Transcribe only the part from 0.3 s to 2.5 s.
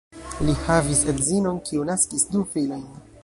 Li havis edzinon, kiu naskis du